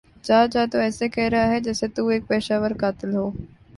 [0.23, 3.29] جاجا تو ایسے کہ رہا ہے جیسے تو ایک پیشہ ور قاتل ہو